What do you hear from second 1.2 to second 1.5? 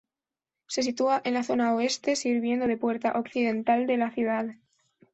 en la